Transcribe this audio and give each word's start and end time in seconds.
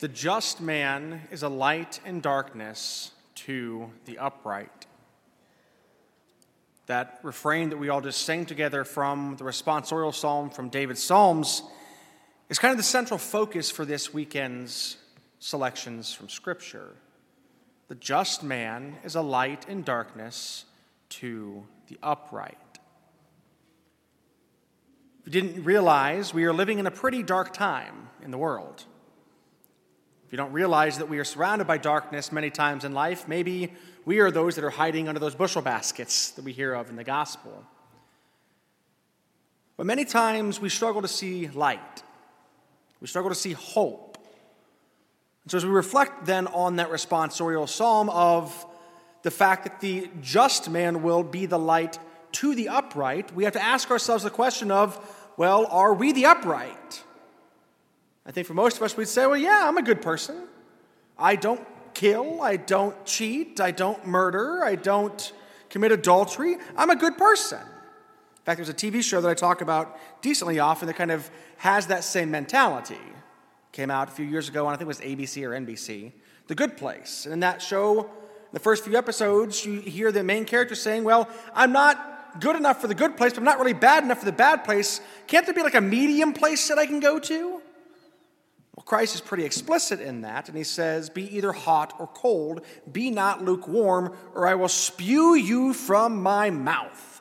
The 0.00 0.08
just 0.08 0.62
man 0.62 1.28
is 1.30 1.42
a 1.42 1.50
light 1.50 2.00
in 2.06 2.22
darkness 2.22 3.10
to 3.34 3.90
the 4.06 4.16
upright. 4.16 4.86
That 6.86 7.20
refrain 7.22 7.68
that 7.68 7.76
we 7.76 7.90
all 7.90 8.00
just 8.00 8.22
sang 8.22 8.46
together 8.46 8.84
from 8.84 9.36
the 9.36 9.44
responsorial 9.44 10.14
psalm 10.14 10.48
from 10.48 10.70
David's 10.70 11.02
Psalms 11.02 11.62
is 12.48 12.58
kind 12.58 12.72
of 12.72 12.78
the 12.78 12.82
central 12.82 13.18
focus 13.18 13.70
for 13.70 13.84
this 13.84 14.12
weekend's 14.12 14.96
selections 15.38 16.14
from 16.14 16.30
Scripture. 16.30 16.96
The 17.88 17.94
just 17.94 18.42
man 18.42 18.96
is 19.04 19.16
a 19.16 19.22
light 19.22 19.68
in 19.68 19.82
darkness 19.82 20.64
to 21.10 21.66
the 21.88 21.98
upright. 22.02 22.56
If 25.20 25.26
you 25.26 25.42
didn't 25.42 25.62
realize, 25.62 26.32
we 26.32 26.44
are 26.44 26.54
living 26.54 26.78
in 26.78 26.86
a 26.86 26.90
pretty 26.90 27.22
dark 27.22 27.52
time 27.52 28.08
in 28.24 28.30
the 28.30 28.38
world. 28.38 28.86
If 30.30 30.34
you 30.34 30.36
don't 30.36 30.52
realize 30.52 30.98
that 30.98 31.08
we 31.08 31.18
are 31.18 31.24
surrounded 31.24 31.66
by 31.66 31.78
darkness 31.78 32.30
many 32.30 32.50
times 32.50 32.84
in 32.84 32.94
life, 32.94 33.26
maybe 33.26 33.72
we 34.04 34.20
are 34.20 34.30
those 34.30 34.54
that 34.54 34.62
are 34.62 34.70
hiding 34.70 35.08
under 35.08 35.18
those 35.18 35.34
bushel 35.34 35.60
baskets 35.60 36.30
that 36.30 36.44
we 36.44 36.52
hear 36.52 36.72
of 36.72 36.88
in 36.88 36.94
the 36.94 37.02
gospel. 37.02 37.64
But 39.76 39.86
many 39.86 40.04
times 40.04 40.60
we 40.60 40.68
struggle 40.68 41.02
to 41.02 41.08
see 41.08 41.48
light, 41.48 42.04
we 43.00 43.08
struggle 43.08 43.28
to 43.32 43.34
see 43.34 43.54
hope. 43.54 44.18
And 45.42 45.50
so, 45.50 45.56
as 45.56 45.66
we 45.66 45.72
reflect 45.72 46.26
then 46.26 46.46
on 46.46 46.76
that 46.76 46.90
responsorial 46.90 47.68
psalm 47.68 48.08
of 48.08 48.54
the 49.22 49.32
fact 49.32 49.64
that 49.64 49.80
the 49.80 50.08
just 50.20 50.70
man 50.70 51.02
will 51.02 51.24
be 51.24 51.46
the 51.46 51.58
light 51.58 51.98
to 52.34 52.54
the 52.54 52.68
upright, 52.68 53.34
we 53.34 53.42
have 53.42 53.54
to 53.54 53.60
ask 53.60 53.90
ourselves 53.90 54.22
the 54.22 54.30
question 54.30 54.70
of, 54.70 54.96
well, 55.36 55.66
are 55.66 55.92
we 55.92 56.12
the 56.12 56.26
upright? 56.26 57.02
I 58.30 58.32
think 58.32 58.46
for 58.46 58.54
most 58.54 58.76
of 58.76 58.84
us, 58.84 58.96
we'd 58.96 59.08
say, 59.08 59.26
well, 59.26 59.36
yeah, 59.36 59.64
I'm 59.64 59.76
a 59.76 59.82
good 59.82 60.00
person. 60.00 60.44
I 61.18 61.34
don't 61.34 61.66
kill, 61.94 62.40
I 62.42 62.58
don't 62.58 63.04
cheat, 63.04 63.58
I 63.58 63.72
don't 63.72 64.06
murder, 64.06 64.62
I 64.62 64.76
don't 64.76 65.32
commit 65.68 65.90
adultery. 65.90 66.56
I'm 66.76 66.90
a 66.90 66.94
good 66.94 67.18
person. 67.18 67.58
In 67.58 68.44
fact, 68.44 68.58
there's 68.58 68.68
a 68.68 68.72
TV 68.72 69.02
show 69.02 69.20
that 69.20 69.28
I 69.28 69.34
talk 69.34 69.62
about 69.62 69.98
decently 70.22 70.60
often 70.60 70.86
that 70.86 70.94
kind 70.94 71.10
of 71.10 71.28
has 71.56 71.88
that 71.88 72.04
same 72.04 72.30
mentality. 72.30 73.00
Came 73.72 73.90
out 73.90 74.06
a 74.06 74.12
few 74.12 74.26
years 74.26 74.48
ago 74.48 74.64
on, 74.64 74.74
I 74.74 74.76
think 74.76 74.82
it 74.82 74.86
was 74.86 75.00
ABC 75.00 75.42
or 75.44 75.50
NBC, 75.50 76.12
The 76.46 76.54
Good 76.54 76.76
Place. 76.76 77.24
And 77.24 77.32
in 77.32 77.40
that 77.40 77.60
show, 77.60 78.08
the 78.52 78.60
first 78.60 78.84
few 78.84 78.96
episodes, 78.96 79.66
you 79.66 79.80
hear 79.80 80.12
the 80.12 80.22
main 80.22 80.44
character 80.44 80.76
saying, 80.76 81.02
Well, 81.02 81.28
I'm 81.52 81.72
not 81.72 82.38
good 82.38 82.54
enough 82.54 82.80
for 82.80 82.86
the 82.86 82.94
good 82.94 83.16
place, 83.16 83.32
but 83.32 83.38
I'm 83.38 83.44
not 83.44 83.58
really 83.58 83.72
bad 83.72 84.04
enough 84.04 84.20
for 84.20 84.24
the 84.24 84.30
bad 84.30 84.62
place. 84.62 85.00
Can't 85.26 85.46
there 85.46 85.54
be 85.54 85.64
like 85.64 85.74
a 85.74 85.80
medium 85.80 86.32
place 86.32 86.68
that 86.68 86.78
I 86.78 86.86
can 86.86 87.00
go 87.00 87.18
to? 87.18 87.59
Well, 88.80 88.86
Christ 88.86 89.14
is 89.14 89.20
pretty 89.20 89.44
explicit 89.44 90.00
in 90.00 90.22
that, 90.22 90.48
and 90.48 90.56
he 90.56 90.64
says, 90.64 91.10
Be 91.10 91.36
either 91.36 91.52
hot 91.52 91.92
or 91.98 92.06
cold, 92.06 92.64
be 92.90 93.10
not 93.10 93.44
lukewarm, 93.44 94.16
or 94.34 94.46
I 94.46 94.54
will 94.54 94.70
spew 94.70 95.34
you 95.34 95.74
from 95.74 96.22
my 96.22 96.48
mouth. 96.48 97.20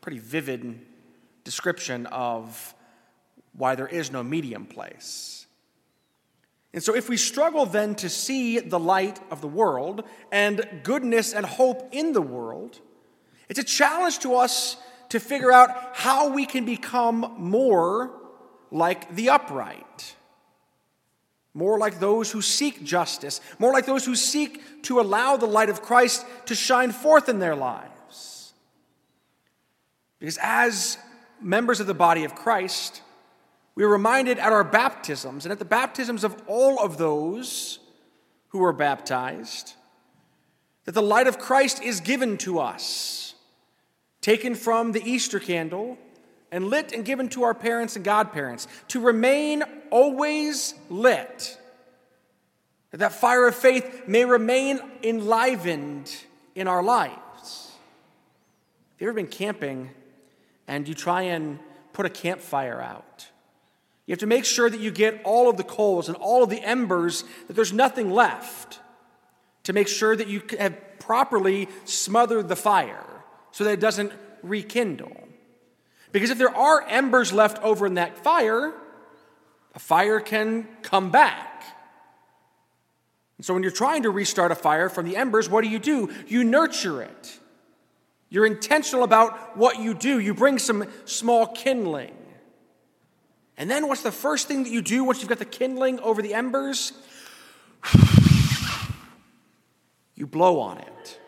Pretty 0.00 0.18
vivid 0.18 0.80
description 1.44 2.06
of 2.06 2.74
why 3.52 3.74
there 3.74 3.86
is 3.86 4.10
no 4.10 4.22
medium 4.22 4.64
place. 4.64 5.46
And 6.72 6.82
so, 6.82 6.96
if 6.96 7.10
we 7.10 7.18
struggle 7.18 7.66
then 7.66 7.96
to 7.96 8.08
see 8.08 8.58
the 8.58 8.78
light 8.78 9.20
of 9.30 9.42
the 9.42 9.46
world 9.46 10.04
and 10.32 10.66
goodness 10.84 11.34
and 11.34 11.44
hope 11.44 11.90
in 11.92 12.14
the 12.14 12.22
world, 12.22 12.80
it's 13.50 13.58
a 13.58 13.64
challenge 13.64 14.20
to 14.20 14.36
us 14.36 14.78
to 15.10 15.20
figure 15.20 15.52
out 15.52 15.90
how 15.92 16.32
we 16.32 16.46
can 16.46 16.64
become 16.64 17.34
more 17.36 18.22
like 18.76 19.14
the 19.14 19.30
upright, 19.30 20.14
more 21.54 21.78
like 21.78 21.98
those 21.98 22.30
who 22.30 22.42
seek 22.42 22.84
justice, 22.84 23.40
more 23.58 23.72
like 23.72 23.86
those 23.86 24.04
who 24.04 24.14
seek 24.14 24.82
to 24.82 25.00
allow 25.00 25.36
the 25.36 25.46
light 25.46 25.70
of 25.70 25.80
Christ 25.80 26.26
to 26.46 26.54
shine 26.54 26.92
forth 26.92 27.28
in 27.28 27.38
their 27.38 27.56
lives. 27.56 28.52
Because 30.18 30.38
as 30.42 30.98
members 31.40 31.80
of 31.80 31.86
the 31.86 31.94
body 31.94 32.24
of 32.24 32.34
Christ, 32.34 33.00
we 33.74 33.84
are 33.84 33.88
reminded 33.88 34.38
at 34.38 34.52
our 34.52 34.64
baptisms 34.64 35.44
and 35.44 35.52
at 35.52 35.58
the 35.58 35.64
baptisms 35.64 36.22
of 36.24 36.40
all 36.46 36.78
of 36.78 36.98
those 36.98 37.78
who 38.48 38.62
are 38.62 38.72
baptized 38.72 39.74
that 40.84 40.92
the 40.92 41.02
light 41.02 41.26
of 41.26 41.38
Christ 41.38 41.82
is 41.82 42.00
given 42.00 42.38
to 42.38 42.60
us, 42.60 43.34
taken 44.20 44.54
from 44.54 44.92
the 44.92 45.02
Easter 45.02 45.40
candle 45.40 45.98
and 46.50 46.68
lit 46.68 46.92
and 46.92 47.04
given 47.04 47.28
to 47.30 47.42
our 47.42 47.54
parents 47.54 47.96
and 47.96 48.04
godparents 48.04 48.68
to 48.88 49.00
remain 49.00 49.62
always 49.90 50.74
lit. 50.88 51.58
That 52.90 52.98
that 52.98 53.12
fire 53.12 53.46
of 53.46 53.54
faith 53.54 54.04
may 54.06 54.24
remain 54.24 54.80
enlivened 55.02 56.14
in 56.54 56.68
our 56.68 56.82
lives. 56.82 57.16
Have 58.94 59.00
you 59.00 59.08
ever 59.08 59.14
been 59.14 59.26
camping 59.26 59.90
and 60.66 60.88
you 60.88 60.94
try 60.94 61.22
and 61.22 61.58
put 61.92 62.06
a 62.06 62.10
campfire 62.10 62.80
out? 62.80 63.28
You 64.06 64.12
have 64.12 64.20
to 64.20 64.26
make 64.26 64.44
sure 64.44 64.70
that 64.70 64.80
you 64.80 64.90
get 64.90 65.20
all 65.24 65.50
of 65.50 65.56
the 65.56 65.64
coals 65.64 66.08
and 66.08 66.16
all 66.16 66.44
of 66.44 66.48
the 66.48 66.62
embers, 66.62 67.24
that 67.48 67.54
there's 67.54 67.72
nothing 67.72 68.10
left 68.10 68.78
to 69.64 69.72
make 69.72 69.88
sure 69.88 70.14
that 70.14 70.28
you 70.28 70.42
have 70.60 70.76
properly 71.00 71.68
smothered 71.84 72.48
the 72.48 72.56
fire 72.56 73.04
so 73.50 73.64
that 73.64 73.72
it 73.72 73.80
doesn't 73.80 74.12
rekindle. 74.42 75.25
Because 76.16 76.30
if 76.30 76.38
there 76.38 76.56
are 76.56 76.80
embers 76.88 77.30
left 77.30 77.62
over 77.62 77.84
in 77.84 77.96
that 77.96 78.16
fire, 78.16 78.72
a 79.74 79.78
fire 79.78 80.18
can 80.18 80.66
come 80.80 81.10
back. 81.10 81.62
And 83.36 83.44
so 83.44 83.52
when 83.52 83.62
you're 83.62 83.70
trying 83.70 84.04
to 84.04 84.10
restart 84.10 84.50
a 84.50 84.54
fire 84.54 84.88
from 84.88 85.04
the 85.04 85.14
embers, 85.14 85.50
what 85.50 85.62
do 85.62 85.68
you 85.68 85.78
do? 85.78 86.10
You 86.26 86.42
nurture 86.42 87.02
it. 87.02 87.38
You're 88.30 88.46
intentional 88.46 89.04
about 89.04 89.58
what 89.58 89.78
you 89.78 89.92
do. 89.92 90.18
You 90.18 90.32
bring 90.32 90.58
some 90.58 90.86
small 91.04 91.48
kindling. 91.48 92.16
And 93.58 93.70
then 93.70 93.86
what's 93.86 94.02
the 94.02 94.10
first 94.10 94.48
thing 94.48 94.62
that 94.62 94.72
you 94.72 94.80
do 94.80 95.04
once 95.04 95.20
you've 95.20 95.28
got 95.28 95.38
the 95.38 95.44
kindling 95.44 96.00
over 96.00 96.22
the 96.22 96.32
embers? 96.32 96.94
You 100.18 100.26
blow 100.26 100.60
on 100.60 100.78
it. 100.78 101.20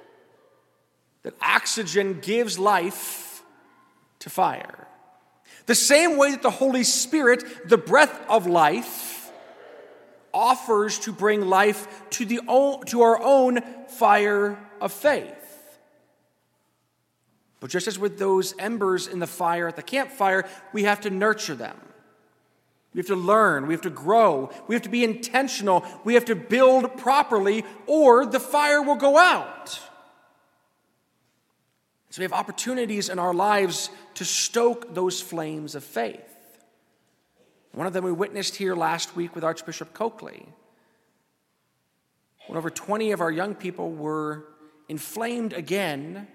That 1.24 1.34
oxygen 1.42 2.20
gives 2.20 2.58
life 2.58 3.27
to 4.20 4.30
fire. 4.30 4.86
The 5.66 5.74
same 5.74 6.16
way 6.16 6.30
that 6.30 6.42
the 6.42 6.50
Holy 6.50 6.84
Spirit, 6.84 7.68
the 7.68 7.78
breath 7.78 8.20
of 8.28 8.46
life, 8.46 9.30
offers 10.32 10.98
to 11.00 11.12
bring 11.12 11.48
life 11.48 12.08
to, 12.10 12.24
the 12.24 12.40
to 12.86 13.00
our 13.02 13.20
own 13.22 13.60
fire 13.88 14.58
of 14.80 14.92
faith. 14.92 15.34
But 17.60 17.70
just 17.70 17.88
as 17.88 17.98
with 17.98 18.18
those 18.18 18.54
embers 18.58 19.08
in 19.08 19.18
the 19.18 19.26
fire 19.26 19.66
at 19.68 19.76
the 19.76 19.82
campfire, 19.82 20.48
we 20.72 20.84
have 20.84 21.00
to 21.02 21.10
nurture 21.10 21.54
them. 21.54 21.76
We 22.94 23.00
have 23.00 23.06
to 23.08 23.16
learn, 23.16 23.66
we 23.66 23.74
have 23.74 23.82
to 23.82 23.90
grow, 23.90 24.50
we 24.66 24.74
have 24.74 24.82
to 24.82 24.88
be 24.88 25.04
intentional, 25.04 25.84
we 26.04 26.14
have 26.14 26.24
to 26.26 26.34
build 26.34 26.96
properly, 26.96 27.64
or 27.86 28.24
the 28.24 28.40
fire 28.40 28.80
will 28.80 28.96
go 28.96 29.18
out. 29.18 29.78
So 32.10 32.20
we 32.20 32.24
have 32.24 32.32
opportunities 32.32 33.08
in 33.08 33.18
our 33.18 33.34
lives 33.34 33.90
to 34.14 34.24
stoke 34.24 34.94
those 34.94 35.20
flames 35.20 35.74
of 35.74 35.84
faith. 35.84 36.24
One 37.72 37.86
of 37.86 37.92
them 37.92 38.04
we 38.04 38.12
witnessed 38.12 38.56
here 38.56 38.74
last 38.74 39.14
week 39.14 39.34
with 39.34 39.44
Archbishop 39.44 39.92
Coakley. 39.92 40.48
When 42.46 42.56
over 42.56 42.70
20 42.70 43.12
of 43.12 43.20
our 43.20 43.30
young 43.30 43.54
people 43.54 43.92
were 43.92 44.46
inflamed 44.88 45.52
again 45.52 46.26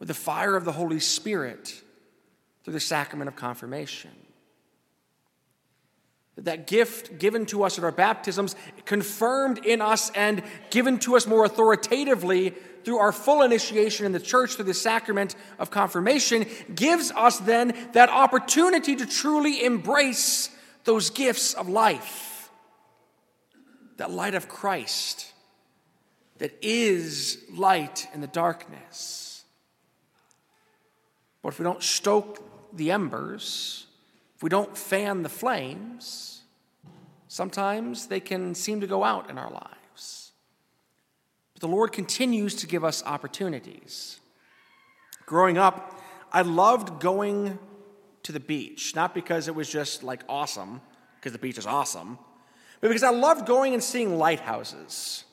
with 0.00 0.08
the 0.08 0.14
fire 0.14 0.56
of 0.56 0.64
the 0.64 0.72
Holy 0.72 0.98
Spirit 0.98 1.82
through 2.64 2.72
the 2.72 2.80
sacrament 2.80 3.28
of 3.28 3.36
confirmation. 3.36 4.10
That 6.36 6.66
gift 6.66 7.18
given 7.18 7.44
to 7.46 7.64
us 7.64 7.76
at 7.76 7.84
our 7.84 7.92
baptisms, 7.92 8.56
confirmed 8.84 9.64
in 9.64 9.82
us 9.82 10.10
and 10.14 10.42
given 10.70 10.98
to 11.00 11.16
us 11.16 11.26
more 11.26 11.44
authoritatively 11.44 12.54
through 12.84 12.98
our 12.98 13.12
full 13.12 13.42
initiation 13.42 14.06
in 14.06 14.12
the 14.12 14.20
church 14.20 14.54
through 14.54 14.64
the 14.64 14.74
sacrament 14.74 15.34
of 15.58 15.70
confirmation, 15.70 16.46
gives 16.74 17.10
us 17.12 17.38
then 17.38 17.76
that 17.92 18.08
opportunity 18.08 18.96
to 18.96 19.06
truly 19.06 19.64
embrace 19.64 20.48
those 20.84 21.10
gifts 21.10 21.52
of 21.54 21.68
life. 21.68 22.50
That 23.98 24.10
light 24.10 24.34
of 24.34 24.48
Christ 24.48 25.30
that 26.40 26.56
is 26.62 27.38
light 27.52 28.08
in 28.14 28.22
the 28.22 28.26
darkness. 28.26 29.44
But 31.42 31.50
if 31.50 31.58
we 31.58 31.64
don't 31.64 31.82
stoke 31.82 32.42
the 32.74 32.90
embers, 32.90 33.86
if 34.40 34.42
we 34.42 34.48
don't 34.48 34.74
fan 34.74 35.22
the 35.22 35.28
flames, 35.28 36.40
sometimes 37.28 38.06
they 38.06 38.20
can 38.20 38.54
seem 38.54 38.80
to 38.80 38.86
go 38.86 39.04
out 39.04 39.28
in 39.28 39.36
our 39.36 39.50
lives 39.50 40.32
But 41.52 41.60
the 41.60 41.68
Lord 41.68 41.92
continues 41.92 42.54
to 42.54 42.66
give 42.66 42.82
us 42.82 43.04
opportunities. 43.04 44.18
Growing 45.26 45.58
up, 45.58 46.00
I 46.32 46.40
loved 46.40 47.02
going 47.02 47.58
to 48.22 48.32
the 48.32 48.40
beach, 48.40 48.96
not 48.96 49.12
because 49.12 49.46
it 49.46 49.54
was 49.54 49.68
just 49.68 50.02
like 50.02 50.22
awesome, 50.26 50.80
because 51.16 51.32
the 51.32 51.38
beach 51.38 51.58
is 51.58 51.66
awesome, 51.66 52.18
but 52.80 52.88
because 52.88 53.02
I 53.02 53.10
loved 53.10 53.46
going 53.46 53.74
and 53.74 53.84
seeing 53.84 54.16
lighthouses. 54.16 55.24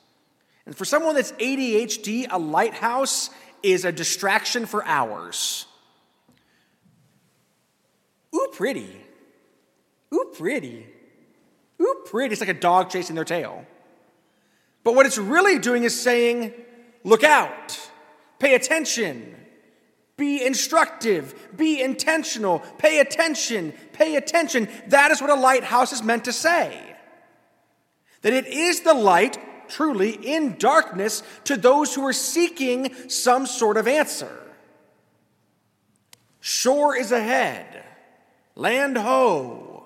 And 0.66 0.76
for 0.76 0.84
someone 0.84 1.16
that's 1.16 1.32
ADHD, 1.32 2.28
a 2.30 2.38
lighthouse 2.38 3.30
is 3.64 3.86
a 3.86 3.92
distraction 3.94 4.66
for 4.66 4.84
hours. 4.84 5.66
Pretty. 8.58 8.90
Ooh, 10.12 10.34
pretty. 10.36 10.88
Ooh, 11.80 12.02
pretty. 12.08 12.34
It's 12.34 12.42
like 12.42 12.50
a 12.50 12.56
dog 12.56 12.90
chasing 12.90 13.14
their 13.14 13.24
tail. 13.24 13.68
But 14.84 14.96
what 14.96 15.06
it's 15.06 15.20
really 15.20 15.60
doing 15.60 15.84
is 15.84 16.00
saying, 16.00 16.54
look 17.04 17.24
out, 17.24 17.80
pay 18.40 18.56
attention, 18.56 19.36
be 20.18 20.44
instructive, 20.44 21.56
be 21.56 21.80
intentional, 21.80 22.64
pay 22.80 22.98
attention, 22.98 23.74
pay 23.94 24.16
attention. 24.16 24.68
That 24.88 25.12
is 25.12 25.22
what 25.22 25.30
a 25.30 25.36
lighthouse 25.36 25.94
is 25.94 26.02
meant 26.02 26.26
to 26.26 26.34
say. 26.34 26.82
That 28.24 28.34
it 28.34 28.48
is 28.48 28.82
the 28.82 28.96
light, 28.96 29.38
truly, 29.70 30.14
in 30.14 30.58
darkness 30.58 31.22
to 31.44 31.58
those 31.58 31.94
who 31.94 32.04
are 32.08 32.12
seeking 32.12 32.92
some 33.08 33.46
sort 33.46 33.78
of 33.78 33.88
answer. 33.88 34.36
Shore 36.40 36.96
is 36.96 37.12
ahead, 37.12 37.84
land 38.58 38.98
ho. 38.98 39.86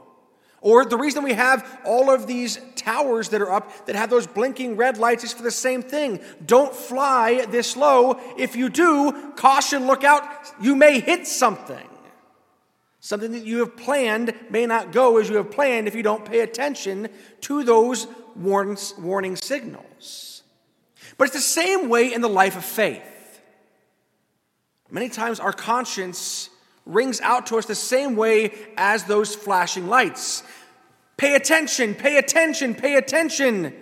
Or 0.61 0.85
the 0.85 0.97
reason 0.97 1.23
we 1.23 1.33
have 1.33 1.81
all 1.85 2.13
of 2.13 2.27
these 2.27 2.59
towers 2.75 3.29
that 3.29 3.41
are 3.41 3.51
up 3.51 3.87
that 3.87 3.95
have 3.95 4.11
those 4.11 4.27
blinking 4.27 4.77
red 4.77 4.97
lights 4.99 5.23
is 5.23 5.33
for 5.33 5.41
the 5.41 5.51
same 5.51 5.81
thing. 5.81 6.19
Don't 6.45 6.73
fly 6.73 7.45
this 7.47 7.75
low. 7.75 8.19
If 8.37 8.55
you 8.55 8.69
do, 8.69 9.33
caution, 9.35 9.87
look 9.87 10.03
out, 10.03 10.23
you 10.61 10.75
may 10.75 10.99
hit 10.99 11.25
something. 11.25 11.87
Something 12.99 13.31
that 13.31 13.43
you 13.43 13.59
have 13.59 13.75
planned 13.75 14.35
may 14.51 14.67
not 14.67 14.91
go 14.91 15.17
as 15.17 15.27
you 15.27 15.37
have 15.37 15.49
planned 15.49 15.87
if 15.87 15.95
you 15.95 16.03
don't 16.03 16.23
pay 16.23 16.41
attention 16.41 17.09
to 17.41 17.63
those 17.63 18.05
warning 18.35 19.35
signals. 19.35 20.43
But 21.17 21.25
it's 21.25 21.35
the 21.35 21.41
same 21.41 21.89
way 21.89 22.13
in 22.13 22.21
the 22.21 22.29
life 22.29 22.55
of 22.55 22.63
faith. 22.63 23.01
Many 24.91 25.09
times 25.09 25.39
our 25.39 25.53
conscience 25.53 26.50
rings 26.85 27.21
out 27.21 27.47
to 27.47 27.57
us 27.57 27.65
the 27.65 27.75
same 27.75 28.15
way 28.15 28.53
as 28.77 29.03
those 29.03 29.35
flashing 29.35 29.87
lights. 29.87 30.43
Pay 31.17 31.35
attention, 31.35 31.93
pay 31.93 32.17
attention, 32.17 32.73
pay 32.73 32.95
attention. 32.95 33.73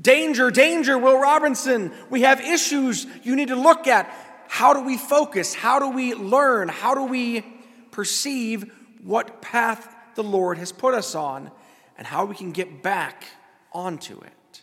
Danger, 0.00 0.50
danger, 0.50 0.98
Will 0.98 1.18
Robinson. 1.18 1.92
We 2.10 2.22
have 2.22 2.40
issues 2.40 3.06
you 3.22 3.36
need 3.36 3.48
to 3.48 3.56
look 3.56 3.86
at. 3.86 4.10
How 4.48 4.72
do 4.72 4.82
we 4.82 4.96
focus? 4.96 5.54
How 5.54 5.78
do 5.78 5.90
we 5.90 6.14
learn? 6.14 6.68
How 6.68 6.94
do 6.94 7.04
we 7.04 7.44
perceive 7.90 8.72
what 9.02 9.42
path 9.42 9.88
the 10.14 10.24
Lord 10.24 10.58
has 10.58 10.72
put 10.72 10.94
us 10.94 11.14
on 11.14 11.50
and 11.96 12.06
how 12.06 12.24
we 12.24 12.34
can 12.34 12.52
get 12.52 12.82
back 12.82 13.24
onto 13.72 14.20
it? 14.20 14.62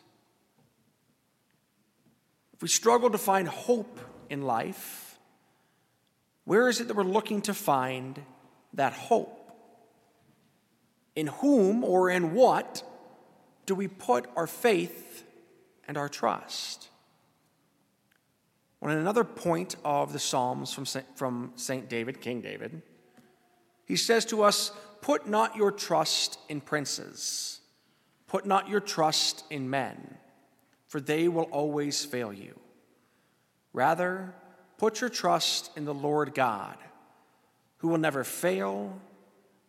If 2.53 2.61
we 2.61 2.67
struggle 2.67 3.09
to 3.09 3.17
find 3.17 3.47
hope 3.47 3.99
in 4.29 4.43
life, 4.43 5.00
where 6.45 6.67
is 6.67 6.81
it 6.81 6.87
that 6.87 6.95
we're 6.95 7.03
looking 7.03 7.41
to 7.43 7.53
find 7.53 8.21
that 8.73 8.93
hope? 8.93 9.37
In 11.15 11.27
whom 11.27 11.83
or 11.83 12.09
in 12.09 12.33
what 12.33 12.83
do 13.65 13.75
we 13.75 13.87
put 13.87 14.27
our 14.35 14.47
faith 14.47 15.23
and 15.87 15.97
our 15.97 16.09
trust? 16.09 16.89
On 18.81 18.89
another 18.89 19.23
point 19.23 19.75
of 19.85 20.11
the 20.11 20.19
Psalms 20.19 20.73
from 20.73 20.85
Saint, 20.85 21.05
from 21.15 21.51
Saint 21.55 21.87
David, 21.87 22.19
King 22.19 22.41
David, 22.41 22.81
he 23.85 23.95
says 23.95 24.25
to 24.25 24.41
us, 24.41 24.71
Put 25.01 25.27
not 25.27 25.55
your 25.55 25.71
trust 25.71 26.39
in 26.49 26.61
princes, 26.61 27.59
put 28.27 28.45
not 28.45 28.69
your 28.69 28.79
trust 28.79 29.43
in 29.49 29.69
men, 29.69 30.17
for 30.87 30.99
they 30.99 31.27
will 31.27 31.43
always 31.45 32.03
fail 32.03 32.33
you. 32.33 32.59
Rather, 33.73 34.33
Put 34.81 34.99
your 34.99 35.11
trust 35.11 35.69
in 35.77 35.85
the 35.85 35.93
Lord 35.93 36.33
God, 36.33 36.75
who 37.77 37.89
will 37.89 37.99
never 37.99 38.23
fail 38.23 38.99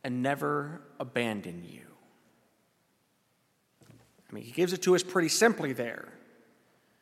and 0.02 0.22
never 0.22 0.80
abandon 0.98 1.64
you. 1.68 1.82
I 3.86 4.34
mean, 4.34 4.42
he 4.42 4.52
gives 4.52 4.72
it 4.72 4.80
to 4.84 4.94
us 4.94 5.02
pretty 5.02 5.28
simply 5.28 5.74
there. 5.74 6.08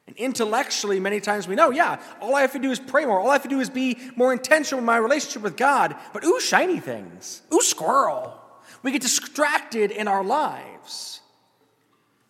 And 0.09 0.17
intellectually, 0.17 0.99
many 0.99 1.21
times 1.21 1.47
we 1.47 1.55
know, 1.55 1.71
yeah, 1.71 2.03
all 2.21 2.35
I 2.35 2.41
have 2.41 2.51
to 2.55 2.59
do 2.59 2.73
is 2.73 2.81
pray 2.81 3.05
more. 3.05 3.21
All 3.21 3.31
I 3.31 3.35
have 3.35 3.45
to 3.45 3.49
do 3.49 3.61
is 3.61 3.71
be 3.71 3.97
more 4.17 4.33
intentional 4.33 4.81
in 4.81 4.87
my 4.87 4.97
relationship 4.97 5.43
with 5.43 5.57
God. 5.57 5.95
But 6.13 6.25
ooh, 6.25 6.41
shiny 6.41 6.81
things. 6.81 7.43
Ooh, 7.55 7.63
squirrel. 7.63 8.37
We 8.83 8.91
get 8.91 9.03
distracted 9.03 9.93
in 9.93 10.09
our 10.09 10.25
lives. 10.25 11.21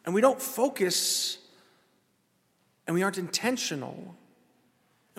And 0.05 0.15
we 0.15 0.21
don't 0.21 0.43
focus 0.43 1.38
and 2.87 2.94
we 2.94 3.03
aren't 3.03 3.17
intentional 3.17 4.15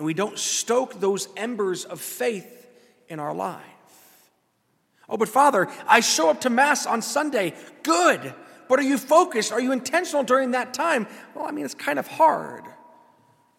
and 0.02 0.06
we 0.08 0.14
don't 0.14 0.36
stoke 0.36 0.98
those 0.98 1.28
embers 1.36 1.84
of 1.84 2.00
faith 2.00 2.66
in 3.08 3.20
our 3.20 3.32
life. 3.32 3.62
Oh, 5.08 5.16
but 5.16 5.28
Father, 5.28 5.68
I 5.86 6.00
show 6.00 6.28
up 6.28 6.40
to 6.40 6.50
Mass 6.50 6.86
on 6.86 7.02
Sunday. 7.02 7.54
Good. 7.84 8.34
But 8.68 8.80
are 8.80 8.82
you 8.82 8.98
focused? 8.98 9.52
Are 9.52 9.60
you 9.60 9.70
intentional 9.70 10.24
during 10.24 10.50
that 10.50 10.74
time? 10.74 11.06
Well, 11.36 11.46
I 11.46 11.52
mean, 11.52 11.64
it's 11.64 11.76
kind 11.76 12.00
of 12.00 12.08
hard. 12.08 12.64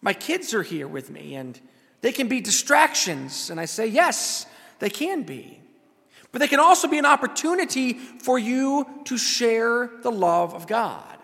My 0.02 0.12
kids 0.12 0.52
are 0.52 0.62
here 0.62 0.86
with 0.86 1.08
me, 1.08 1.34
and 1.34 1.58
they 2.02 2.12
can 2.12 2.28
be 2.28 2.42
distractions. 2.42 3.48
And 3.48 3.58
I 3.58 3.64
say, 3.64 3.86
yes, 3.86 4.44
they 4.80 4.90
can 4.90 5.22
be. 5.22 5.62
But 6.30 6.40
they 6.40 6.48
can 6.48 6.60
also 6.60 6.88
be 6.88 6.98
an 6.98 7.06
opportunity 7.06 7.94
for 7.94 8.38
you 8.38 8.86
to 9.04 9.16
share 9.16 9.90
the 10.02 10.12
love 10.12 10.52
of 10.52 10.66
God. 10.66 11.16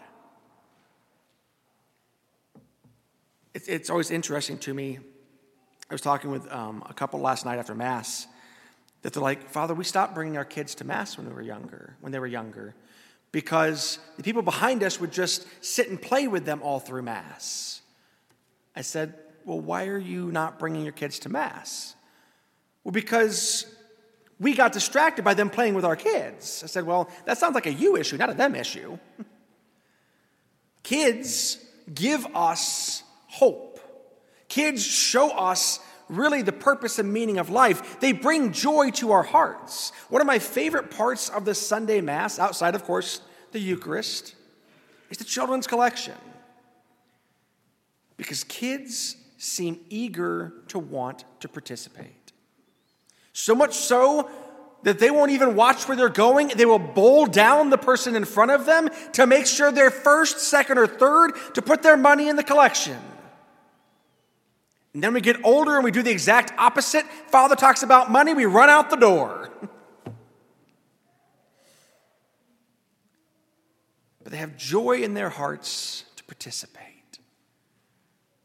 It's 3.53 3.91
always 3.91 4.11
interesting 4.11 4.57
to 4.61 4.73
me 4.73 5.01
I 5.91 5.95
was 5.95 6.01
talking 6.01 6.31
with 6.31 6.51
um, 6.53 6.85
a 6.89 6.95
couple 6.95 7.19
last 7.19 7.45
night 7.45 7.59
after 7.59 7.75
Mass 7.75 8.29
that 9.03 9.13
they're 9.13 9.23
like, 9.23 9.51
Father, 9.51 9.75
we 9.75 9.83
stopped 9.83 10.15
bringing 10.15 10.37
our 10.37 10.45
kids 10.45 10.77
to 10.77 10.85
Mass 10.85 11.19
when 11.19 11.27
we 11.27 11.35
were 11.35 11.43
younger, 11.43 11.97
when 12.01 12.13
they 12.13 12.21
were 12.21 12.29
younger, 12.29 12.77
because 13.33 13.99
the 14.17 14.23
people 14.23 14.43
behind 14.43 14.85
us 14.85 15.01
would 15.01 15.11
just 15.11 15.45
sit 15.65 15.89
and 15.89 16.01
play 16.01 16.29
with 16.29 16.45
them 16.45 16.63
all 16.63 16.79
through 16.79 17.03
Mass. 17.03 17.83
I 18.77 18.83
said, 18.83 19.15
Well, 19.45 19.59
why 19.59 19.89
are 19.89 19.99
you 19.99 20.31
not 20.31 20.61
bringing 20.61 20.85
your 20.85 20.93
kids 20.93 21.19
to 21.21 21.29
Mass? 21.29 21.97
Well, 22.85 22.93
because 22.93 23.67
we 24.39 24.55
got 24.55 24.73
distracted 24.73 25.25
by 25.25 25.35
them 25.35 25.51
playing 25.51 25.75
with 25.75 25.85
our 25.85 25.97
kids. 25.97 26.63
I 26.63 26.69
said, 26.69 26.87
Well, 26.87 27.11
that 27.25 27.37
sounds 27.37 27.57
like 27.57 27.67
a 27.67 27.73
you 27.73 27.97
issue, 27.97 28.17
not 28.17 28.31
a 28.31 28.35
them 28.35 28.55
issue. 28.55 28.97
kids 30.85 31.59
give 31.93 32.25
us 32.37 33.03
hope. 33.27 33.71
Kids 34.51 34.85
show 34.85 35.31
us 35.31 35.79
really 36.11 36.43
the 36.43 36.53
purpose 36.53 36.99
and 36.99 37.13
meaning 37.13 37.39
of 37.39 37.49
life. 37.49 38.01
They 38.01 38.13
bring 38.13 38.53
joy 38.53 38.91
to 38.93 39.13
our 39.13 39.23
hearts. 39.23 39.93
One 40.09 40.21
of 40.21 40.27
my 40.27 40.39
favorite 40.39 40.91
parts 40.91 41.29
of 41.29 41.45
the 41.45 41.55
Sunday 41.55 42.01
Mass, 42.01 42.39
outside, 42.39 42.75
of 42.75 42.85
course, 42.85 43.21
the 43.53 43.61
Eucharist, 43.61 44.35
is 45.11 45.19
the 45.19 45.25
children's 45.25 45.67
collection. 45.67 46.15
Because 48.17 48.45
kids 48.45 49.17
seem 49.39 49.81
eager 49.89 50.53
to 50.69 50.79
want 50.79 51.25
to 51.41 51.49
participate. 51.49 52.33
So 53.33 53.55
much 53.55 53.75
so 53.75 54.29
that 54.83 54.99
they 54.99 55.11
won't 55.11 55.31
even 55.31 55.55
watch 55.55 55.89
where 55.89 55.97
they're 55.97 56.09
going. 56.09 56.49
They 56.49 56.67
will 56.67 56.79
bowl 56.79 57.27
down 57.27 57.71
the 57.71 57.79
person 57.79 58.17
in 58.17 58.25
front 58.25 58.51
of 58.51 58.67
them 58.67 58.89
to 59.13 59.27
make 59.27 59.47
sure 59.47 59.71
they're 59.71 59.91
first, 59.91 60.39
second, 60.41 60.79
or 60.79 60.87
third 60.87 61.33
to 61.55 61.63
put 61.63 61.83
their 61.83 61.97
money 61.97 62.29
in 62.29 62.37
the 62.37 62.43
collection. 62.43 62.99
And 64.93 65.03
then 65.03 65.15
we 65.15 65.21
get 65.21 65.45
older 65.45 65.77
and 65.77 65.85
we 65.85 65.91
do 65.91 66.03
the 66.03 66.11
exact 66.11 66.53
opposite. 66.59 67.05
Father 67.29 67.55
talks 67.55 67.83
about 67.83 68.11
money, 68.11 68.35
we 68.35 68.45
run 68.45 68.69
out 68.69 68.91
the 68.91 68.97
door. 68.97 69.51
but 74.23 74.33
they 74.33 74.37
have 74.37 74.57
joy 74.57 75.03
in 75.03 75.15
their 75.15 75.29
hearts 75.29 76.05
to 76.17 76.25
participate. 76.25 76.87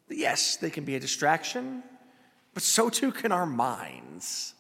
Yes, 0.10 0.58
they 0.58 0.70
can 0.70 0.86
be 0.86 0.96
a 0.96 1.00
distraction, 1.00 1.84
but 2.54 2.64
so 2.64 2.90
too 2.90 3.12
can 3.12 3.32
our 3.32 3.46
minds. 3.46 4.54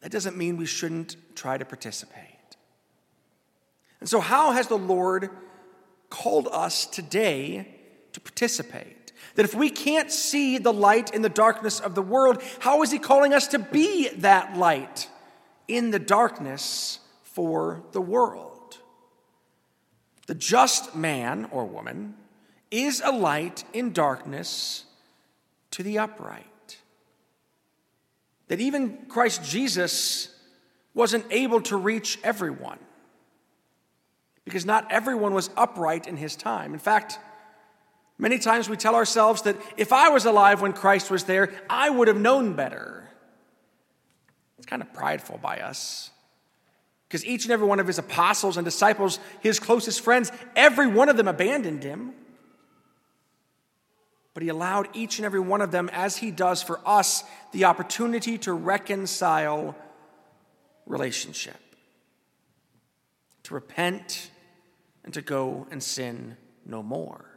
That 0.00 0.10
doesn't 0.10 0.36
mean 0.36 0.56
we 0.56 0.66
shouldn't 0.66 1.16
try 1.36 1.56
to 1.56 1.64
participate. 1.64 2.56
And 4.00 4.08
so, 4.08 4.18
how 4.18 4.50
has 4.50 4.66
the 4.66 4.78
Lord 4.78 5.30
called 6.10 6.48
us 6.50 6.86
today 6.86 7.68
to 8.12 8.20
participate? 8.20 9.01
That 9.34 9.44
if 9.44 9.54
we 9.54 9.70
can't 9.70 10.10
see 10.10 10.58
the 10.58 10.72
light 10.72 11.14
in 11.14 11.22
the 11.22 11.28
darkness 11.28 11.80
of 11.80 11.94
the 11.94 12.02
world, 12.02 12.42
how 12.60 12.82
is 12.82 12.90
He 12.90 12.98
calling 12.98 13.32
us 13.32 13.46
to 13.48 13.58
be 13.58 14.08
that 14.08 14.56
light 14.56 15.08
in 15.68 15.90
the 15.90 15.98
darkness 15.98 17.00
for 17.22 17.82
the 17.92 18.00
world? 18.00 18.78
The 20.26 20.34
just 20.34 20.94
man 20.94 21.48
or 21.50 21.64
woman 21.64 22.14
is 22.70 23.02
a 23.04 23.12
light 23.12 23.64
in 23.72 23.92
darkness 23.92 24.84
to 25.72 25.82
the 25.82 25.98
upright. 25.98 26.46
That 28.48 28.60
even 28.60 29.06
Christ 29.08 29.44
Jesus 29.44 30.34
wasn't 30.94 31.24
able 31.30 31.60
to 31.62 31.76
reach 31.76 32.18
everyone 32.22 32.78
because 34.44 34.66
not 34.66 34.90
everyone 34.90 35.34
was 35.34 35.50
upright 35.56 36.06
in 36.06 36.16
his 36.16 36.36
time. 36.36 36.72
In 36.72 36.78
fact, 36.78 37.18
many 38.18 38.38
times 38.38 38.68
we 38.68 38.76
tell 38.76 38.94
ourselves 38.94 39.42
that 39.42 39.56
if 39.76 39.92
I 39.92 40.08
was 40.08 40.24
alive 40.24 40.60
when 40.60 40.72
Christ 40.72 41.10
was 41.10 41.24
there, 41.24 41.52
I 41.68 41.90
would 41.90 42.08
have 42.08 42.16
known 42.16 42.54
better. 42.54 43.08
It's 44.58 44.66
kind 44.66 44.82
of 44.82 44.92
prideful 44.92 45.38
by 45.38 45.58
us. 45.58 46.10
Because 47.08 47.26
each 47.26 47.44
and 47.44 47.52
every 47.52 47.66
one 47.66 47.80
of 47.80 47.86
his 47.86 47.98
apostles 47.98 48.56
and 48.56 48.64
disciples, 48.64 49.18
his 49.40 49.58
closest 49.58 50.00
friends, 50.00 50.32
every 50.56 50.86
one 50.86 51.08
of 51.08 51.16
them 51.16 51.28
abandoned 51.28 51.82
him. 51.82 52.14
But 54.34 54.42
he 54.42 54.48
allowed 54.48 54.88
each 54.94 55.18
and 55.18 55.26
every 55.26 55.40
one 55.40 55.60
of 55.60 55.72
them, 55.72 55.90
as 55.92 56.16
he 56.16 56.30
does 56.30 56.62
for 56.62 56.80
us, 56.86 57.22
the 57.52 57.64
opportunity 57.64 58.38
to 58.38 58.52
reconcile 58.54 59.76
relationship, 60.86 61.60
to 63.42 63.54
repent, 63.54 64.30
and 65.04 65.12
to 65.12 65.20
go 65.20 65.66
and 65.70 65.82
sin 65.82 66.36
no 66.64 66.82
more. 66.82 67.31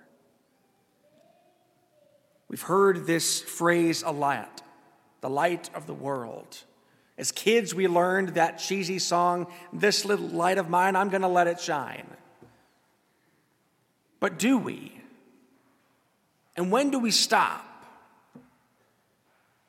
We've 2.55 2.61
heard 2.61 3.05
this 3.05 3.41
phrase 3.41 4.01
a 4.01 4.13
lot 4.13 4.61
the 5.19 5.29
light 5.29 5.69
of 5.75 5.87
the 5.87 5.93
world. 5.93 6.63
As 7.17 7.33
kids, 7.33 7.75
we 7.75 7.89
learned 7.89 8.29
that 8.35 8.59
cheesy 8.59 8.97
song, 8.97 9.47
This 9.73 10.05
Little 10.05 10.29
Light 10.29 10.57
of 10.57 10.69
Mine, 10.69 10.95
I'm 10.95 11.09
going 11.09 11.23
to 11.23 11.27
let 11.27 11.47
it 11.47 11.59
shine. 11.59 12.07
But 14.21 14.39
do 14.39 14.57
we? 14.57 14.97
And 16.55 16.71
when 16.71 16.91
do 16.91 16.99
we 16.99 17.11
stop? 17.11 17.65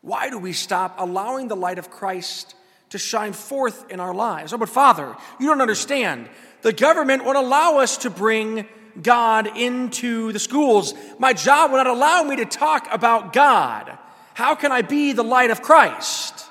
Why 0.00 0.30
do 0.30 0.38
we 0.38 0.52
stop 0.52 0.94
allowing 1.00 1.48
the 1.48 1.56
light 1.56 1.80
of 1.80 1.90
Christ 1.90 2.54
to 2.90 2.98
shine 2.98 3.32
forth 3.32 3.90
in 3.90 3.98
our 3.98 4.14
lives? 4.14 4.52
Oh, 4.52 4.58
but 4.58 4.68
Father, 4.68 5.16
you 5.40 5.48
don't 5.48 5.60
understand. 5.60 6.28
The 6.62 6.72
government 6.72 7.24
won't 7.24 7.36
allow 7.36 7.78
us 7.78 7.96
to 7.98 8.10
bring 8.10 8.68
God 9.02 9.56
into 9.56 10.32
the 10.32 10.38
schools. 10.38 10.94
My 11.18 11.32
job 11.32 11.70
will 11.70 11.78
not 11.78 11.86
allow 11.86 12.22
me 12.22 12.36
to 12.36 12.44
talk 12.44 12.88
about 12.92 13.32
God. 13.32 13.98
How 14.34 14.54
can 14.54 14.72
I 14.72 14.82
be 14.82 15.12
the 15.12 15.24
light 15.24 15.50
of 15.50 15.62
Christ? 15.62 16.46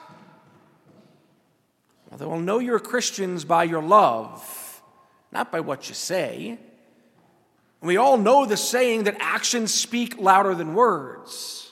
Well, 2.09 2.17
they 2.17 2.25
will 2.25 2.39
know 2.39 2.59
you're 2.59 2.79
Christians 2.79 3.45
by 3.45 3.63
your 3.65 3.83
love, 3.83 4.81
not 5.31 5.51
by 5.51 5.59
what 5.59 5.89
you 5.89 5.95
say. 5.95 6.57
We 7.81 7.97
all 7.97 8.17
know 8.17 8.45
the 8.45 8.57
saying 8.57 9.03
that 9.03 9.17
actions 9.19 9.73
speak 9.73 10.19
louder 10.19 10.55
than 10.55 10.73
words. 10.73 11.71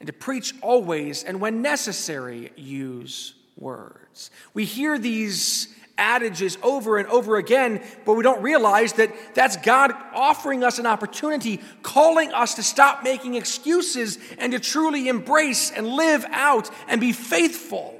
And 0.00 0.08
to 0.08 0.12
preach 0.12 0.54
always 0.60 1.22
and 1.22 1.40
when 1.40 1.62
necessary, 1.62 2.50
use 2.56 3.34
words. 3.56 4.30
We 4.52 4.64
hear 4.64 4.98
these 4.98 5.68
adages 5.96 6.58
over 6.62 6.98
and 6.98 7.08
over 7.08 7.36
again, 7.36 7.82
but 8.04 8.14
we 8.14 8.22
don't 8.22 8.42
realize 8.42 8.94
that 8.94 9.14
that's 9.34 9.56
God 9.58 9.92
offering 10.12 10.64
us 10.64 10.78
an 10.78 10.86
opportunity, 10.86 11.60
calling 11.82 12.32
us 12.32 12.54
to 12.54 12.62
stop 12.62 13.04
making 13.04 13.34
excuses 13.34 14.18
and 14.38 14.52
to 14.52 14.58
truly 14.58 15.08
embrace 15.08 15.70
and 15.70 15.86
live 15.86 16.24
out 16.30 16.70
and 16.88 17.00
be 17.00 17.12
faithful 17.12 17.98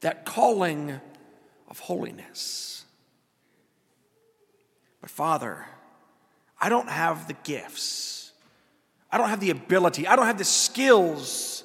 that 0.00 0.24
calling 0.26 1.00
of 1.68 1.78
holiness. 1.78 2.84
But 5.00 5.10
Father, 5.10 5.66
I 6.60 6.68
don't 6.68 6.88
have 6.88 7.26
the 7.26 7.34
gifts. 7.42 8.32
I 9.10 9.18
don't 9.18 9.28
have 9.28 9.40
the 9.40 9.50
ability. 9.50 10.06
I 10.06 10.16
don't 10.16 10.26
have 10.26 10.38
the 10.38 10.44
skills. 10.44 11.64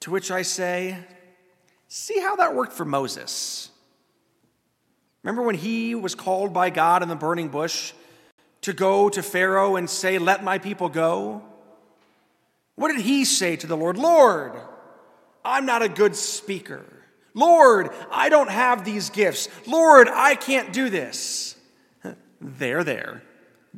To 0.00 0.10
which 0.10 0.30
I 0.32 0.42
say, 0.42 0.98
see 1.92 2.18
how 2.20 2.36
that 2.36 2.54
worked 2.54 2.72
for 2.72 2.84
Moses. 2.86 3.70
Remember 5.22 5.42
when 5.42 5.54
he 5.54 5.94
was 5.94 6.14
called 6.14 6.52
by 6.52 6.70
God 6.70 7.02
in 7.02 7.08
the 7.08 7.14
burning 7.14 7.48
bush 7.48 7.92
to 8.62 8.72
go 8.72 9.08
to 9.10 9.22
Pharaoh 9.22 9.76
and 9.76 9.88
say, 9.88 10.18
Let 10.18 10.42
my 10.42 10.58
people 10.58 10.88
go? 10.88 11.42
What 12.76 12.88
did 12.88 13.02
he 13.02 13.24
say 13.24 13.56
to 13.56 13.66
the 13.66 13.76
Lord? 13.76 13.98
Lord, 13.98 14.54
I'm 15.44 15.66
not 15.66 15.82
a 15.82 15.88
good 15.88 16.16
speaker. 16.16 16.84
Lord, 17.34 17.90
I 18.10 18.28
don't 18.28 18.50
have 18.50 18.84
these 18.84 19.10
gifts. 19.10 19.48
Lord, 19.66 20.08
I 20.08 20.34
can't 20.34 20.72
do 20.72 20.90
this. 20.90 21.56
There, 22.44 22.82
there. 22.82 23.22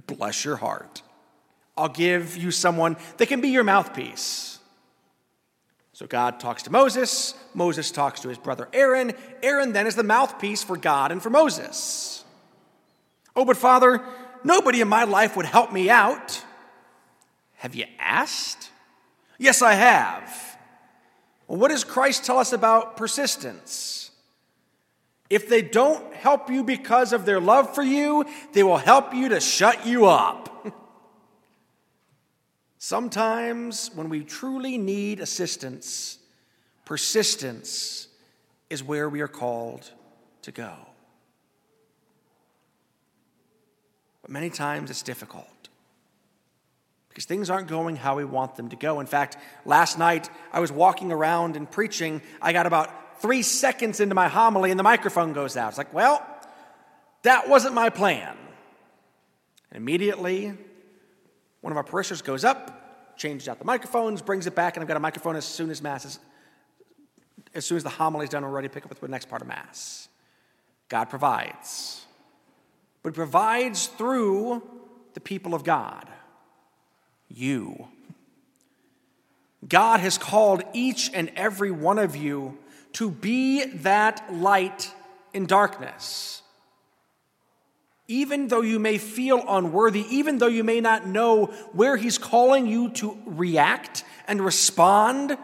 Bless 0.06 0.42
your 0.42 0.56
heart. 0.56 1.02
I'll 1.76 1.90
give 1.90 2.35
you 2.38 2.50
someone 2.50 2.97
that 3.18 3.26
can 3.26 3.42
be 3.42 3.50
your 3.50 3.62
mouthpiece. 3.62 4.53
So 5.94 6.08
God 6.08 6.40
talks 6.40 6.64
to 6.64 6.72
Moses. 6.72 7.34
Moses 7.54 7.92
talks 7.92 8.20
to 8.20 8.28
his 8.28 8.36
brother 8.36 8.68
Aaron. 8.72 9.12
Aaron 9.44 9.72
then 9.72 9.86
is 9.86 9.94
the 9.94 10.02
mouthpiece 10.02 10.62
for 10.62 10.76
God 10.76 11.12
and 11.12 11.22
for 11.22 11.30
Moses. 11.30 12.24
Oh, 13.36 13.44
but 13.44 13.56
Father, 13.56 14.04
nobody 14.42 14.80
in 14.80 14.88
my 14.88 15.04
life 15.04 15.36
would 15.36 15.46
help 15.46 15.72
me 15.72 15.88
out. 15.88 16.42
Have 17.58 17.76
you 17.76 17.84
asked? 18.00 18.70
Yes, 19.38 19.62
I 19.62 19.74
have. 19.74 20.58
Well, 21.46 21.58
what 21.58 21.70
does 21.70 21.84
Christ 21.84 22.24
tell 22.24 22.38
us 22.38 22.52
about 22.52 22.96
persistence? 22.96 24.10
If 25.30 25.48
they 25.48 25.62
don't 25.62 26.12
help 26.12 26.50
you 26.50 26.64
because 26.64 27.12
of 27.12 27.24
their 27.24 27.40
love 27.40 27.72
for 27.72 27.82
you, 27.82 28.24
they 28.52 28.64
will 28.64 28.78
help 28.78 29.14
you 29.14 29.28
to 29.28 29.40
shut 29.40 29.86
you 29.86 30.06
up. 30.06 30.53
Sometimes, 32.86 33.90
when 33.94 34.10
we 34.10 34.24
truly 34.24 34.76
need 34.76 35.18
assistance, 35.18 36.18
persistence 36.84 38.08
is 38.68 38.84
where 38.84 39.08
we 39.08 39.22
are 39.22 39.26
called 39.26 39.90
to 40.42 40.52
go. 40.52 40.74
But 44.20 44.30
many 44.30 44.50
times 44.50 44.90
it's 44.90 45.00
difficult 45.00 45.70
because 47.08 47.24
things 47.24 47.48
aren't 47.48 47.68
going 47.68 47.96
how 47.96 48.16
we 48.16 48.26
want 48.26 48.54
them 48.54 48.68
to 48.68 48.76
go. 48.76 49.00
In 49.00 49.06
fact, 49.06 49.38
last 49.64 49.98
night 49.98 50.28
I 50.52 50.60
was 50.60 50.70
walking 50.70 51.10
around 51.10 51.56
and 51.56 51.70
preaching. 51.70 52.20
I 52.42 52.52
got 52.52 52.66
about 52.66 53.22
three 53.22 53.40
seconds 53.40 53.98
into 53.98 54.14
my 54.14 54.28
homily 54.28 54.70
and 54.70 54.78
the 54.78 54.84
microphone 54.84 55.32
goes 55.32 55.56
out. 55.56 55.70
It's 55.70 55.78
like, 55.78 55.94
well, 55.94 56.22
that 57.22 57.48
wasn't 57.48 57.72
my 57.72 57.88
plan. 57.88 58.36
And 59.70 59.78
immediately, 59.78 60.58
one 61.64 61.73
of 61.73 61.78
our 61.78 61.83
parishioners 61.83 62.21
goes 62.21 62.44
up, 62.44 63.16
changes 63.16 63.49
out 63.49 63.59
the 63.59 63.64
microphones, 63.64 64.21
brings 64.21 64.47
it 64.47 64.54
back, 64.54 64.76
and 64.76 64.83
I've 64.83 64.88
got 64.88 64.99
a 64.99 65.00
microphone 65.00 65.35
as 65.35 65.47
soon 65.47 65.71
as 65.71 65.80
Mass 65.80 66.04
is, 66.04 66.18
as 67.54 67.64
soon 67.64 67.78
as 67.78 67.83
the 67.83 67.88
homily 67.88 68.25
is 68.25 68.30
done, 68.30 68.42
we're 68.42 68.50
ready 68.50 68.68
to 68.68 68.75
pick 68.75 68.85
up 68.85 68.90
with 68.90 69.00
the 69.00 69.09
next 69.09 69.30
part 69.30 69.40
of 69.40 69.49
Mass. 69.49 70.11
God 70.90 71.06
provides. 71.06 72.04
But 73.02 73.14
He 73.14 73.14
provides 73.14 73.87
through 73.87 74.62
the 75.14 75.21
people 75.21 75.54
of 75.54 75.64
God 75.64 76.06
you. 77.30 77.88
God 79.66 80.00
has 80.00 80.18
called 80.18 80.64
each 80.75 81.11
and 81.14 81.33
every 81.35 81.71
one 81.71 81.99
of 81.99 82.14
you 82.14 82.59
to 82.92 83.11
be 83.11 83.64
that 83.64 84.30
light 84.30 84.92
in 85.33 85.47
darkness. 85.47 86.42
Even 88.06 88.49
though 88.49 88.61
you 88.61 88.78
may 88.78 88.99
feel 88.99 89.42
unworthy, 89.49 90.04
even 90.11 90.38
though 90.38 90.46
you 90.46 90.62
may 90.62 90.80
not 90.80 91.06
know 91.06 91.46
where 91.73 91.96
He's 91.96 92.18
calling 92.18 92.66
you 92.66 92.90
to 92.90 93.16
react 93.25 94.04
and 94.28 94.44
respond 94.44 95.38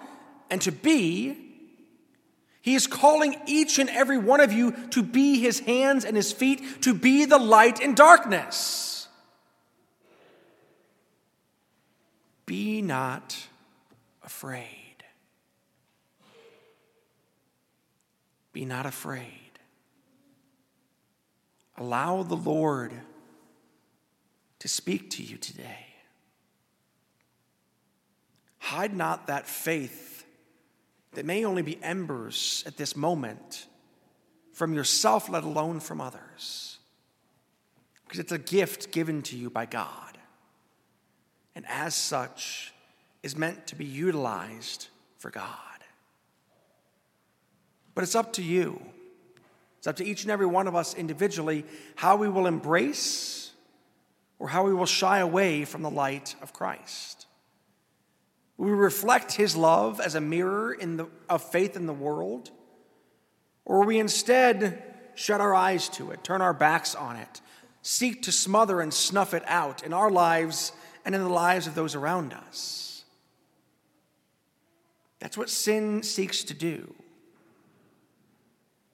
and 0.50 0.60
to 0.62 0.70
be, 0.70 1.36
He 2.60 2.74
is 2.74 2.86
calling 2.86 3.36
each 3.46 3.78
and 3.78 3.88
every 3.88 4.18
one 4.18 4.40
of 4.40 4.52
you 4.52 4.72
to 4.90 5.02
be 5.02 5.40
His 5.40 5.60
hands 5.60 6.04
and 6.04 6.16
His 6.16 6.32
feet, 6.32 6.82
to 6.82 6.92
be 6.92 7.24
the 7.24 7.38
light 7.38 7.80
in 7.80 7.94
darkness. 7.94 9.08
Be 12.44 12.82
not 12.82 13.36
afraid. 14.22 14.66
Be 18.52 18.64
not 18.64 18.84
afraid. 18.84 19.49
Allow 21.80 22.22
the 22.22 22.36
Lord 22.36 22.92
to 24.60 24.68
speak 24.68 25.10
to 25.10 25.22
you 25.22 25.38
today. 25.38 25.86
Hide 28.58 28.94
not 28.94 29.26
that 29.26 29.48
faith 29.48 30.24
that 31.14 31.24
may 31.24 31.44
only 31.44 31.62
be 31.62 31.82
embers 31.82 32.62
at 32.66 32.76
this 32.76 32.94
moment 32.94 33.66
from 34.52 34.74
yourself, 34.74 35.28
let 35.28 35.42
alone 35.42 35.80
from 35.80 36.00
others. 36.00 36.78
Because 38.04 38.20
it's 38.20 38.32
a 38.32 38.38
gift 38.38 38.92
given 38.92 39.22
to 39.22 39.36
you 39.36 39.50
by 39.50 39.66
God 39.66 40.10
and 41.54 41.64
as 41.68 41.94
such 41.94 42.72
is 43.22 43.36
meant 43.36 43.66
to 43.66 43.76
be 43.76 43.84
utilized 43.84 44.88
for 45.18 45.30
God. 45.30 45.46
But 47.94 48.04
it's 48.04 48.14
up 48.14 48.32
to 48.34 48.42
you. 48.42 48.80
It's 49.80 49.86
up 49.86 49.96
to 49.96 50.04
each 50.04 50.24
and 50.24 50.30
every 50.30 50.44
one 50.44 50.68
of 50.68 50.76
us 50.76 50.94
individually 50.94 51.64
how 51.94 52.16
we 52.16 52.28
will 52.28 52.46
embrace 52.46 53.50
or 54.38 54.46
how 54.46 54.62
we 54.66 54.74
will 54.74 54.84
shy 54.84 55.20
away 55.20 55.64
from 55.64 55.80
the 55.80 55.88
light 55.88 56.34
of 56.42 56.52
Christ. 56.52 57.26
We 58.58 58.72
reflect 58.72 59.32
his 59.32 59.56
love 59.56 59.98
as 59.98 60.14
a 60.14 60.20
mirror 60.20 60.76
the, 60.78 61.08
of 61.30 61.42
faith 61.42 61.76
in 61.76 61.86
the 61.86 61.94
world, 61.94 62.50
or 63.64 63.86
we 63.86 63.98
instead 63.98 64.82
shut 65.14 65.40
our 65.40 65.54
eyes 65.54 65.88
to 65.88 66.10
it, 66.10 66.22
turn 66.22 66.42
our 66.42 66.52
backs 66.52 66.94
on 66.94 67.16
it, 67.16 67.40
seek 67.80 68.20
to 68.24 68.32
smother 68.32 68.82
and 68.82 68.92
snuff 68.92 69.32
it 69.32 69.44
out 69.46 69.82
in 69.82 69.94
our 69.94 70.10
lives 70.10 70.72
and 71.06 71.14
in 71.14 71.22
the 71.22 71.30
lives 71.30 71.66
of 71.66 71.74
those 71.74 71.94
around 71.94 72.34
us. 72.34 73.02
That's 75.20 75.38
what 75.38 75.48
sin 75.48 76.02
seeks 76.02 76.44
to 76.44 76.52
do 76.52 76.94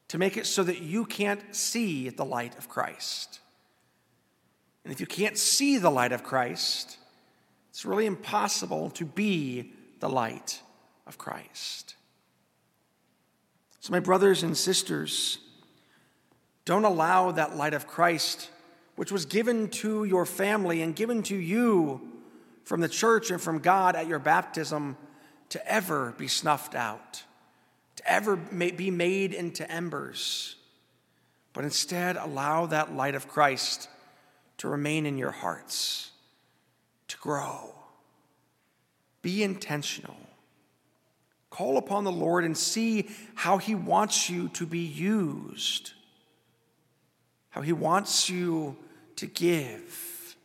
to 0.09 0.19
make 0.19 0.37
it 0.37 0.47
so 0.47 0.63
that 0.63 0.81
you 0.81 1.05
can't 1.05 1.55
see 1.55 2.09
the 2.09 2.25
light 2.25 2.57
of 2.59 2.69
Christ. 2.69 3.41
And 4.85 4.93
if 4.93 5.01
you 5.01 5.07
can't 5.07 5.37
see 5.37 5.79
the 5.79 5.91
light 5.91 6.13
of 6.13 6.23
Christ, 6.23 6.99
it's 7.71 7.85
really 7.85 8.07
impossible 8.07 8.91
to 8.91 9.05
be 9.05 9.73
the 10.01 10.09
light 10.09 10.61
of 11.07 11.19
Christ. 11.19 11.97
So, 13.81 13.93
my 13.93 14.01
brothers 14.01 14.43
and 14.43 14.57
sisters, 14.57 15.39
don't 16.65 16.85
allow 16.85 17.31
that 17.31 17.57
light 17.57 17.75
of 17.75 17.87
Christ, 17.87 18.51
which 18.97 19.13
was 19.13 19.25
given 19.25 19.69
to 19.71 20.05
your 20.05 20.27
family 20.27 20.83
and 20.83 20.95
given 20.95 21.23
to 21.25 21.37
you 21.37 22.01
from 22.65 22.81
the 22.81 22.89
church 22.89 23.31
and 23.31 23.41
from 23.41 23.61
God 23.61 23.95
at 23.95 24.09
your 24.09 24.19
baptism, 24.19 24.97
to 25.51 25.73
ever 25.73 26.13
be 26.19 26.27
snuffed 26.27 26.75
out, 26.75 27.23
to 27.97 28.11
ever 28.11 28.37
be 28.37 28.91
made 28.91 29.33
into 29.33 29.71
embers. 29.71 30.57
But 31.53 31.65
instead, 31.65 32.17
allow 32.17 32.67
that 32.67 32.95
light 32.95 33.15
of 33.15 33.29
Christ 33.29 33.89
to 34.59 34.69
remain 34.69 35.07
in 35.07 35.19
your 35.19 35.31
hearts, 35.31 36.11
to 37.09 37.17
grow. 37.19 37.75
Be 39.23 39.43
intentional. 39.43 40.17
Call 41.51 41.79
upon 41.79 42.05
the 42.05 42.13
Lord 42.13 42.45
and 42.45 42.57
see 42.57 43.09
how 43.35 43.57
He 43.59 43.75
wants 43.75 44.29
you 44.29 44.49
to 44.51 44.67
be 44.67 44.81
used, 44.81 45.93
how 47.49 47.63
He 47.63 47.73
wants 47.73 48.29
you 48.29 48.77
to 49.17 49.27
give, 49.27 50.37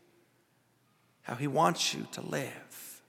how 1.23 1.35
He 1.35 1.47
wants 1.47 1.93
you 1.93 2.07
to 2.13 2.21
live. 2.21 3.01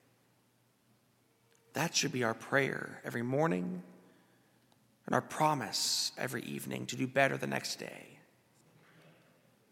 That 1.75 1.95
should 1.95 2.13
be 2.13 2.25
our 2.25 2.35
prayer 2.35 3.01
every 3.05 3.23
morning 3.23 3.83
and 5.07 5.15
our 5.15 5.21
promise 5.21 6.13
every 6.17 6.43
evening 6.43 6.87
to 6.87 6.97
do 6.97 7.07
better 7.07 7.37
the 7.37 7.47
next 7.47 7.77
day 7.77 8.13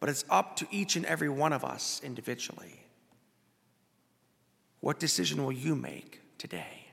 but 0.00 0.08
it's 0.08 0.24
up 0.30 0.56
to 0.56 0.66
each 0.70 0.96
and 0.96 1.04
every 1.04 1.28
one 1.28 1.52
of 1.52 1.62
us 1.62 2.00
individually. 2.02 2.86
What 4.80 4.98
decision 4.98 5.44
will 5.44 5.52
you 5.52 5.76
make 5.76 6.22
today? 6.38 6.89